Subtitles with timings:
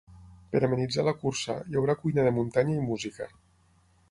[0.53, 3.31] Per amenitzar la cursa, hi haurà cuina de muntanya i música.